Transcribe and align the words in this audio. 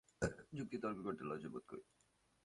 এ 0.21 0.27
নিয়ে 0.43 0.57
যুক্তি 0.57 0.77
তর্ক 0.83 0.97
করতে 1.05 1.23
লজ্জা 1.23 1.49
বোধ 1.53 1.63
করি। 1.69 1.83